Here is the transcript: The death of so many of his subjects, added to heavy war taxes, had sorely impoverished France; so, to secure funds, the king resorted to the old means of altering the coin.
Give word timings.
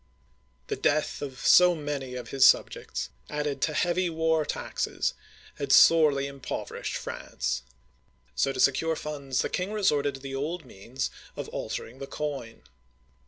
The 0.65 0.75
death 0.75 1.21
of 1.21 1.45
so 1.45 1.75
many 1.75 2.15
of 2.15 2.29
his 2.29 2.43
subjects, 2.43 3.11
added 3.29 3.61
to 3.61 3.73
heavy 3.75 4.09
war 4.09 4.43
taxes, 4.45 5.13
had 5.57 5.71
sorely 5.71 6.25
impoverished 6.25 6.97
France; 6.97 7.61
so, 8.33 8.51
to 8.51 8.59
secure 8.59 8.95
funds, 8.95 9.43
the 9.43 9.47
king 9.49 9.71
resorted 9.71 10.15
to 10.15 10.19
the 10.21 10.33
old 10.33 10.65
means 10.65 11.11
of 11.35 11.49
altering 11.49 11.99
the 11.99 12.07
coin. 12.07 12.63